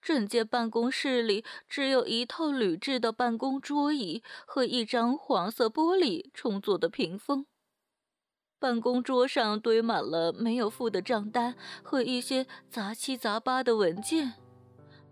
[0.00, 7.46] 整间办公室里只有一套铝制的办公桌椅和一张黄色玻璃重做的屏风。
[8.60, 14.34] 办公桌上堆满了没有付的账单和一些杂七杂八的文件。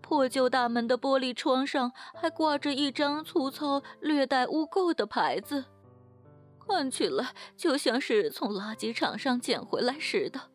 [0.01, 5.65] 破旧大门的玻璃窗上还挂着一张粗糙、略带污垢的牌子，
[6.65, 10.49] 看起来就像是从垃圾场上捡回来似的。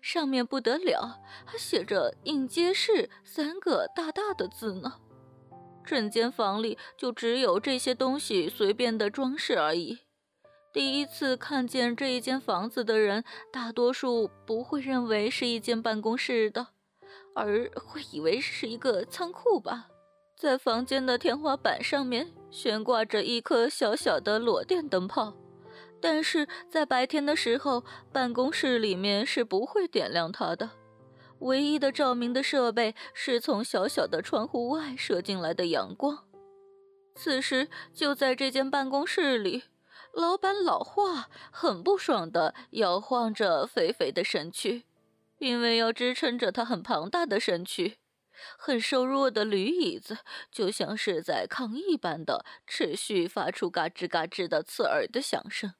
[0.00, 4.94] 上面不得了，还写着“应接室”三个大大的字呢。
[5.84, 10.00] 整间房里就只有这些东西随便的装饰而已。
[10.72, 16.66] 第一次看见这一间房子的人，大多数不会认为是一间办公室的，
[17.34, 19.88] 而会以为是一个仓库吧。
[20.36, 25.34] 在房间的天花板上面悬挂着一颗小小的裸电灯泡。
[26.00, 30.70] 但是在白天的时候，办公室里面是不会点亮它的。
[31.40, 36.24] 唯一的照明的设备是从小小的窗户外射进来的阳光。
[37.14, 39.64] 此时，就在这间办公室里，
[40.12, 44.84] 老板老化很不爽地摇晃着肥肥的身躯，
[45.38, 47.96] 因为要支撑着他很庞大的身躯，
[48.58, 50.18] 很瘦弱的铝椅子
[50.50, 55.74] 就像是在抗议般的持续发出嘎吱嘎吱的刺耳的响声。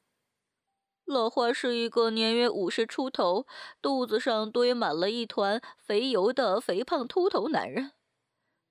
[1.07, 3.47] 老花是一个年约五十出头、
[3.81, 7.93] 肚子上堆满了一团肥油的肥胖秃头男人。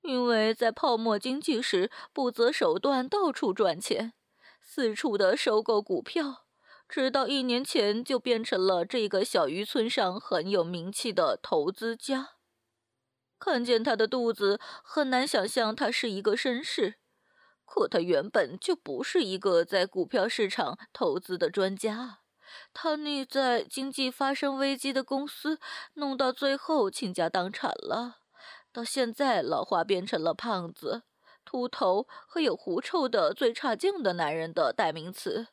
[0.01, 4.13] 因为在泡沫经济时不择手段到处赚钱，
[4.61, 6.45] 四处的收购股票，
[6.89, 12.31] 直到一年前就变成了这个小渔村上很有名气的投资家。
[13.39, 16.95] 看见他的肚子，很难想象他是一个绅士，
[17.63, 22.19] 可他原本就不是一个在股票市场投资的专家。
[22.73, 25.59] 他那在经济发生危机的公司，
[25.95, 28.17] 弄到最后倾家荡产了。
[28.71, 31.03] 到现在，老花变成了胖子、
[31.45, 35.47] 秃头和有狐臭的最差劲的男人的代名词。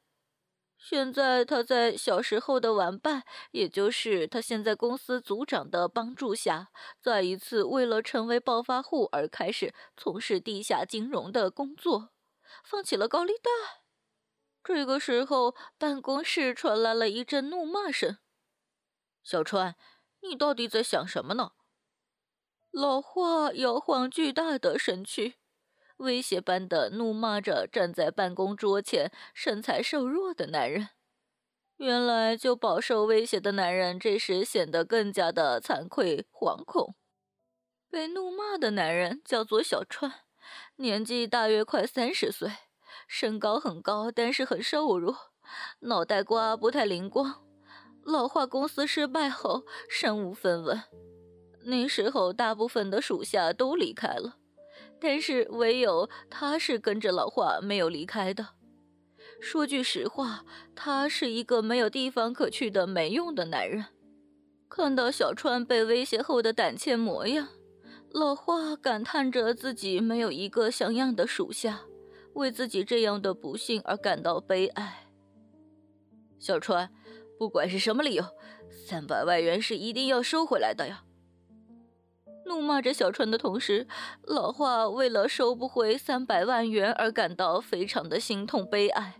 [0.77, 6.71] 现在他在小时候的玩伴，也就是他现在公司组长的帮助下，
[7.01, 12.09] 再一次为了成为暴发户而开始从事地下金融的工作，
[12.65, 13.82] 放起了高利贷。
[14.65, 18.19] 这个时候，办公室传来了一阵怒骂声
[19.23, 19.77] ：“小川，
[20.21, 21.53] 你到底在想什么呢？”
[22.71, 25.35] 老华摇晃巨大的身躯，
[25.97, 30.91] 威胁般的怒骂着站在办公桌前、身材瘦弱的男人。
[31.77, 36.95] 原来，就饱受威胁的男人这时显得更加的惭愧惶恐。
[37.91, 40.25] 被怒骂的男人叫做小川，
[40.77, 42.51] 年纪大约快三十岁。
[43.15, 45.15] 身高很高，但是很瘦弱，
[45.81, 47.45] 脑袋瓜不太灵光。
[48.03, 50.83] 老化公司失败后，身无分文。
[51.65, 54.39] 那时候，大部分的属下都离开了，
[54.99, 58.49] 但是唯有他是跟着老化没有离开的。
[59.43, 63.85] 说句实话，他是一个没有地方可去的没用的男人。
[64.71, 67.49] 看到小川被威胁后的胆怯模样，
[68.11, 71.83] 老化感叹着自己没有一个像样的属下。
[72.35, 75.07] 为自己这样的不幸而感到悲哀。
[76.39, 76.91] 小川，
[77.39, 78.25] 不管是什么理由，
[78.87, 81.05] 三百万元是一定要收回来的呀！
[82.47, 83.87] 怒骂着小川的同时，
[84.25, 89.15] 老华为了收不回三百万元而感到非常的心痛悲哀。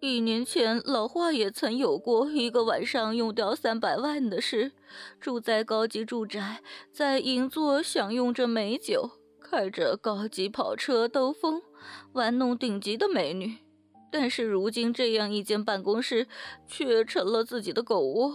[0.00, 4.72] 一年前，老华也曾有过一个晚上用掉三百万的事，
[5.20, 9.10] 住在高级住宅，在银座享用着美酒，
[9.48, 11.62] 开着高级跑车兜风。
[12.12, 13.58] 玩弄顶级的美女，
[14.10, 16.26] 但是如今这样一间办公室
[16.66, 18.34] 却成了自己的狗窝。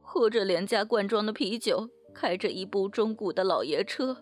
[0.00, 4.16] 喝着廉价罐装的啤酒，开着一部中古的老爷车，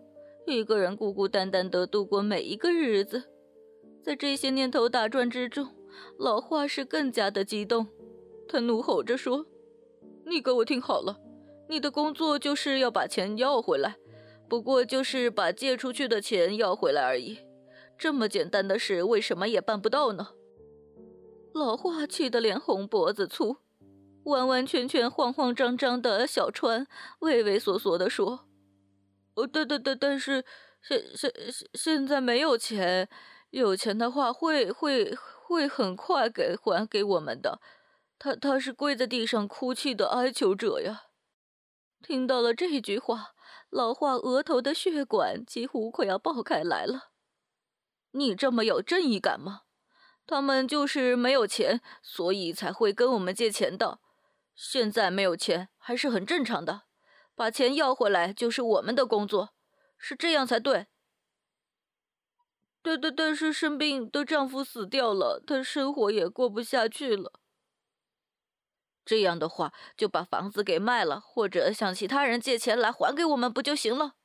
[0.46, 3.22] 一个人孤孤单单地度过每一个日子。
[4.02, 5.68] 在这些念头打转之中，
[6.18, 7.86] 老华是更加的激动。
[8.48, 9.46] 他怒吼着说
[10.26, 11.20] ：“你给我听好了，
[11.68, 13.96] 你的工作就是要把钱要回来，
[14.48, 17.40] 不过就是把借出去的钱要回来而已。”
[17.98, 20.34] 这么简单的事，为什么也办不到呢？
[21.54, 23.56] 老华气得脸红脖子粗，
[24.24, 26.86] 完完全全慌慌张张的小川
[27.20, 28.46] 畏畏缩缩地说
[29.34, 30.44] ：“哦，对对对，但是
[30.82, 33.08] 现现现现在没有钱，
[33.48, 37.60] 有钱的话会会会很快给还给我们的。
[38.18, 41.04] 他他是跪在地上哭泣的哀求者呀。
[42.02, 43.34] 听到了这句话，
[43.76, 47.10] 老化额头的血管几乎快要爆开来了。
[48.12, 49.64] 你这么有正义感吗？
[50.26, 53.98] 他们就是没有钱，所以才会跟我们借钱的。
[54.54, 56.84] 现在没有钱还是很正常的，
[57.34, 59.50] 把钱要回来就是我们的工作，
[59.98, 60.86] 是这样才对。
[62.82, 67.40] 对对，但是生病的丈夫死掉了，她生活也过不下去了。
[69.06, 74.16] 这样的话，就把房子给卖了，或者向其他人借钱来还给我们不就行了？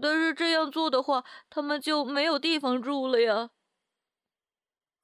[0.00, 3.50] 但是这样做的话，他们就没有地方住了呀。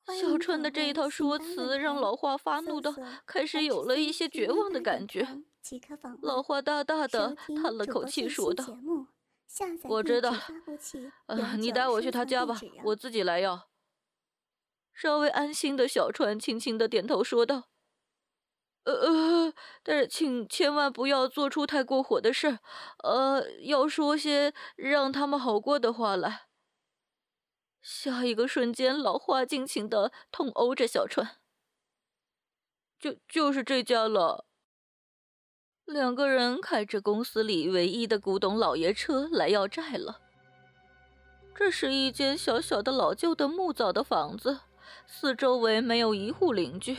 [0.07, 2.95] 小川的这一套说辞让老花发怒的
[3.27, 5.43] 开始有了一些绝望的感觉。
[6.23, 8.65] 老花大大的叹了口气，说道。
[9.85, 10.33] 我知道，
[11.27, 13.69] 呃，你带我去他家吧，我自己来要。
[14.95, 17.65] 稍微安心的小川轻轻的点头说道
[18.85, 22.59] ：“呃呃，但是请千万不要做出太过火的事，
[23.05, 26.49] 呃，要说些让他们好过的话来。”
[27.83, 31.39] 下一个瞬间，老花尽情的痛殴着小川。
[32.99, 34.47] 就就是这家了。
[35.87, 40.21] 两个人开着公司里唯一的古董老爷车来要债了。
[41.55, 44.61] 这是一间小小的老旧的木造的房子，
[45.07, 46.99] 四周围没有一户邻居。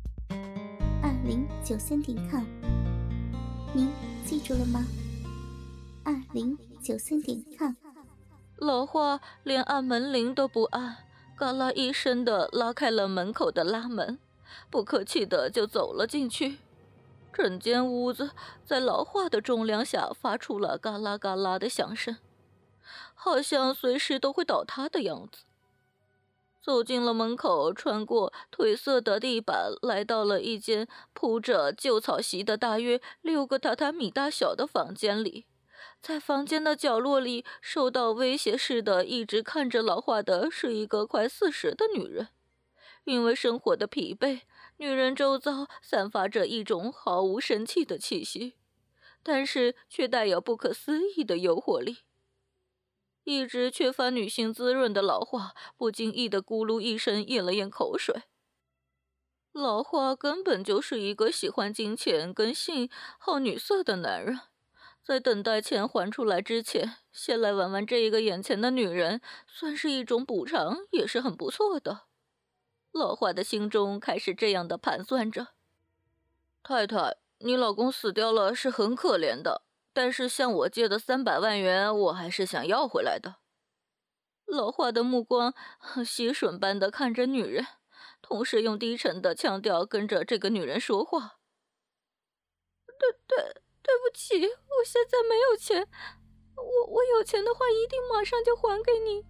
[1.23, 2.43] 零九三点 com，
[3.73, 3.93] 您
[4.25, 4.83] 记住了吗？
[6.03, 7.75] 二零九三点 com。
[8.57, 10.97] 老华连按门铃都不按，
[11.37, 14.17] 嘎啦一声的拉开了门口的拉门，
[14.71, 16.57] 不客气的就走了进去。
[17.31, 18.31] 整间屋子
[18.65, 22.17] 在老化的重量下发出了嘎啦嘎啦的响声，
[23.13, 25.43] 好像随时都会倒塌的样子。
[26.61, 35.45] 走进了门口，穿过褪色的地板，来到了一间铺着旧草席的大约六个榻榻米大小的房间里。
[35.99, 42.29] 在房间的角落里，受到威胁似的一直看着老化的是一个快四十的女人，
[43.03, 44.41] 因为生活的疲惫。
[44.77, 48.55] 女人周遭散发着一种毫无生气的气息，
[49.21, 51.97] 但是却带有不可思议的诱惑力。
[53.23, 58.23] 一直缺乏女性滋润的老华不经意的咕噜一声咽了咽口水。
[59.51, 62.89] 老华根本就是一个喜欢金钱跟性、
[63.19, 64.39] 好女色的男人，
[65.03, 72.03] 在等待钱还出来之前，先来玩玩这一个眼前的女人，算是一种补偿，也是很不错的。
[72.93, 75.49] 老华的心中开始这样的盘算着
[76.63, 83.37] ：“太太，你老公死掉了是很可怜的，但是向我借的三百万元，我还是想要回来的。”
[84.45, 85.53] 老华的目光
[86.05, 87.65] 吸吮般的看着女人，
[88.21, 91.39] 同时用低沉的腔调跟着这个女人说话
[92.99, 95.87] ：“对对，对不起，我现在没有钱，
[96.55, 99.25] 我我有钱的话一定马上就还给你，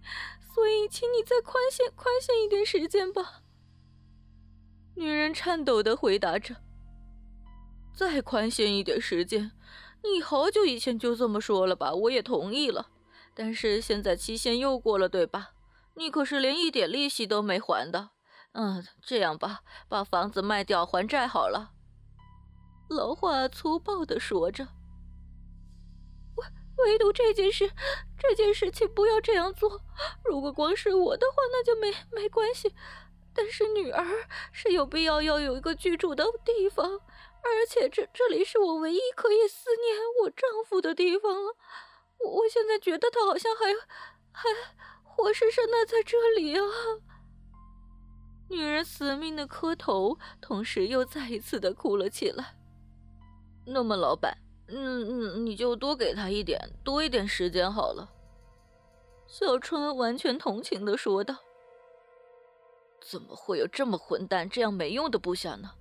[0.54, 3.42] 所以请你再宽限宽限一点时间吧。”
[4.96, 6.56] 女人颤抖的回答着
[7.96, 9.52] ：“再宽限一点时间，
[10.04, 11.92] 你好久以前就这么说了吧？
[11.92, 12.88] 我也同意了。
[13.34, 15.52] 但是现在期限又过了，对吧？
[15.94, 18.10] 你可是连一点利息都没还的。
[18.52, 21.70] 嗯，这样吧，把房子卖掉还债好了。”
[22.90, 24.68] 老话粗暴的说着
[26.36, 26.46] ：“唯
[26.84, 27.70] 唯独这件事，
[28.18, 29.80] 这件事情不要这样做。
[30.24, 32.74] 如果光是我的话，那就没没关系。”
[33.34, 34.04] 但是女儿
[34.52, 37.00] 是有必要要有一个居住的地方，
[37.42, 41.56] 而且这这里是我唯一可以思念我丈夫的地方了。
[42.18, 43.74] 我我现在觉得他好像还
[44.30, 44.48] 还
[45.02, 46.64] 活生生的在这里啊！
[48.48, 52.56] 女人死命的磕头，同时又再一次的哭了起来。
[53.66, 54.36] 那么，老板，
[54.68, 58.08] 嗯嗯，你就多给他一点，多一点时间好了。
[59.26, 61.36] 小春完全同情的说道。
[63.00, 65.72] 怎么会有这么混蛋、这样没用的部下呢？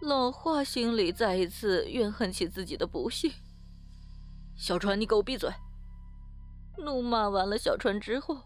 [0.00, 3.30] 老华心里再一次怨恨起自己的不幸。
[4.56, 5.50] 小川，你给我闭嘴！
[6.78, 8.42] 怒骂完了小川之后，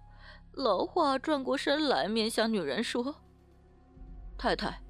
[0.53, 3.23] 老华转过身来，面向女人说
[4.37, 4.83] ：“太太，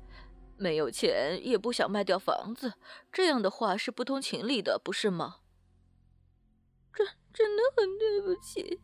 [0.56, 2.72] 没有钱也不想卖掉房子，
[3.12, 5.40] 这样的话是不通情理的，不是吗？
[6.94, 8.80] 真真的很对不起，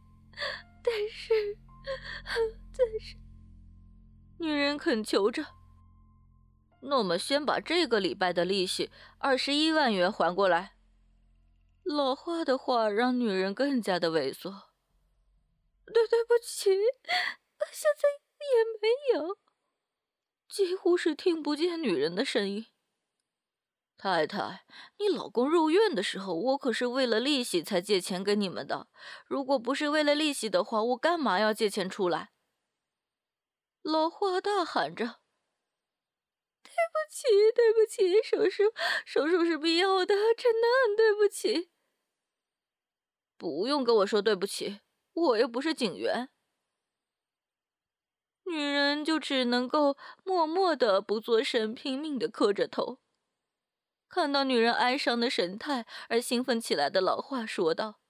[0.82, 1.56] 但是，
[2.76, 3.16] 但是，
[4.38, 5.59] 女人恳求着。
[6.80, 10.76] 那我们先把这个礼拜的利息二十一万元还过来。
[11.82, 14.50] 老花的话让女人更加的猥琐。
[15.86, 18.08] 对，对不起，现在
[18.38, 19.36] 也没有。
[20.48, 22.66] 几乎是听不见女人的声音。
[23.96, 24.64] 太太，
[24.98, 28.88] 你老公入院的时候，我可是为了利息才借钱给你们的。
[29.26, 32.30] 如果不是为了利息的话，我干嘛要借钱出来？
[33.82, 35.19] 老花大喊着
[36.80, 38.72] ：“对不起，对不起，手术，
[39.04, 41.70] 手术是必要的，真的很对不起。”
[43.36, 44.80] 不用跟我说对不起，
[45.12, 46.30] 我又不是警员。
[48.44, 52.98] 女人就只能够默默的不作声，拼命的磕着头。
[54.08, 58.00] 看到女人哀伤的神态而兴奋起来的老话说道：“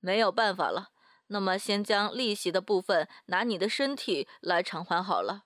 [0.00, 0.90] 没有办法了，
[1.26, 5.44] 那么先将利息的部分拿你的身体来偿还好了。”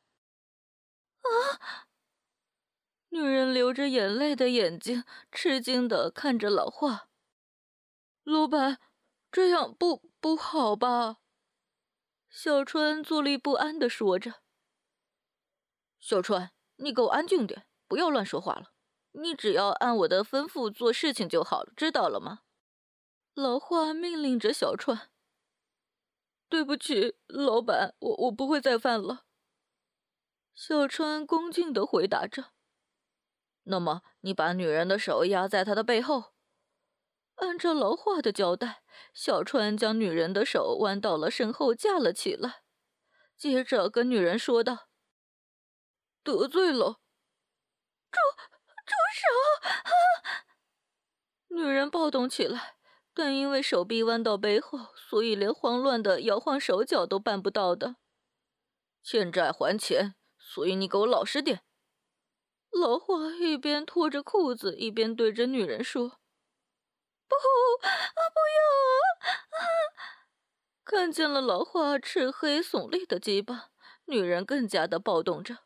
[1.23, 1.89] 啊！
[3.13, 7.11] 女人流着眼泪的眼睛吃惊的看着老话。
[8.25, 8.81] 老板，
[9.31, 11.19] 这样不不好吧？
[12.31, 14.37] 小川坐立不安的说着。
[16.01, 18.73] 小川，你给我安静点，不要乱说话了。
[19.11, 22.45] 你只要按我的吩咐做事情就好了，知道了吗？
[23.35, 25.11] 老华命令着小川。
[26.49, 29.27] 对不起，老板，我我不会再犯了。
[30.55, 32.52] 小川恭敬的回答着。
[33.65, 36.33] 那么，你把女人的手压在她的背后。
[37.37, 38.83] 按照老华的交代，
[39.15, 42.63] 小川将女人的手弯到了身后架了起来，
[43.37, 44.89] 接着跟女人说道
[46.23, 47.01] ：“得罪了，
[48.11, 48.19] 住。”
[48.85, 49.69] 住手！
[49.71, 49.91] 啊！
[51.55, 52.77] 女人暴动起来，
[53.15, 57.97] 但因为手臂弯到背后，所以连慌乱的摇晃手脚都办不到的。
[59.03, 61.63] 欠债还钱，所以你给我老实点。
[62.73, 66.09] 老花一边脱着裤子，一边对着女人说
[67.29, 67.91] ：“不啊，
[68.33, 69.63] 不要啊！”
[70.83, 73.71] 看见了老花赤黑耸立的鸡巴，
[74.07, 75.59] 女人更加的暴动着。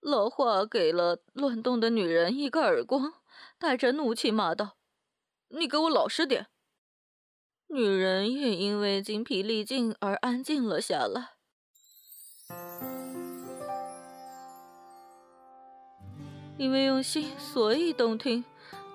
[0.00, 3.14] 老花给了乱动的女人一个耳光，
[3.58, 4.76] 带着怒气骂道
[5.48, 6.48] ：“你给我老实点！”
[7.68, 11.39] 女人也因为精疲力尽而安静了下来。
[16.60, 18.44] 因为用心，所以动听。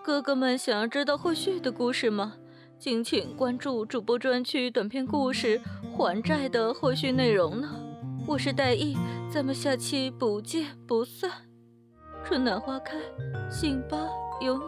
[0.04, 2.36] 哥哥们想要知道后续的故事吗？
[2.78, 5.60] 敬请关注主播专区短篇故事
[5.98, 7.68] 《还债》的后续内容呢。
[8.28, 8.96] 我是戴艺，
[9.34, 11.32] 咱们下期不见不散。
[12.24, 13.00] 春暖花开，
[13.50, 13.98] 信吧
[14.40, 14.64] 有你。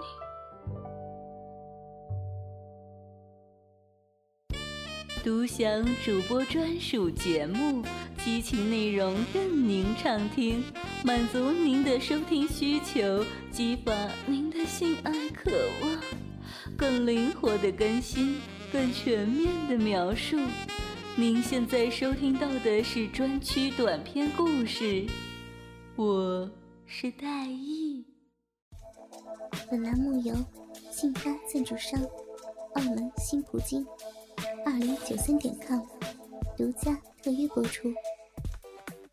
[5.24, 7.84] 独享主播专属节目，
[8.28, 10.62] 激情内容任您畅听，
[11.06, 13.94] 满足您的收听需求，激发
[14.26, 15.50] 您的性爱渴
[15.82, 16.02] 望，
[16.76, 18.38] 更灵活的更新，
[18.70, 20.38] 更全面的描述。
[21.16, 25.06] 您现在收听到的是专区短篇故事，
[25.96, 26.52] 我
[26.86, 28.06] 是戴艺。
[29.72, 30.36] 本栏目由
[30.92, 31.98] 信发赞助商
[32.74, 33.88] 澳门新葡京
[34.66, 35.80] 二零九三点 com
[36.58, 36.94] 独家
[37.24, 37.90] 特约播出。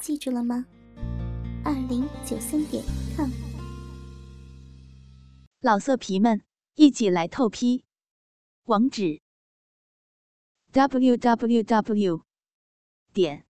[0.00, 0.66] 记住了吗？
[1.62, 2.82] 二零九三点
[3.14, 3.30] com。
[5.60, 6.42] 老色皮们，
[6.74, 7.84] 一起来透批！
[8.64, 9.20] 网址
[10.72, 12.22] ：www。
[13.12, 13.44] 点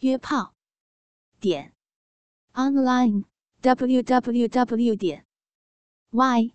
[0.00, 0.54] 约炮
[1.40, 1.74] 点
[2.52, 3.24] online
[3.62, 5.26] w w w 点
[6.10, 6.54] y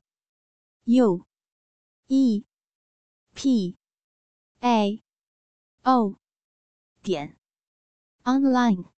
[0.84, 1.26] u
[2.08, 2.46] e
[3.34, 3.76] p
[4.60, 5.04] a
[5.82, 6.16] o
[7.02, 7.36] 点
[8.24, 8.99] online。